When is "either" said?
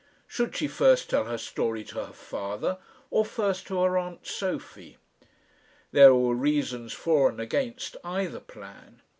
8.03-8.39